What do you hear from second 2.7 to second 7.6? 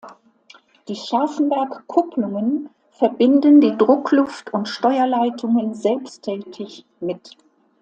verbinden die Druckluft- und Steuerleitungen selbsttätig mit.